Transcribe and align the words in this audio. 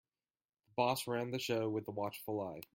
The 0.69 0.73
boss 0.77 1.05
ran 1.05 1.29
the 1.29 1.37
show 1.37 1.69
with 1.69 1.87
a 1.87 1.91
watchful 1.91 2.41
eye. 2.41 2.61